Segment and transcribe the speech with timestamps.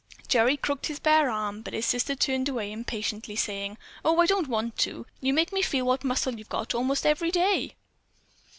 [0.27, 4.47] Gerry crooked his bare arm, but his sister turned away impatiently, saying: "Oh, I don't
[4.47, 5.05] want to!
[5.19, 7.75] You make me feel what muscle you've got most every day."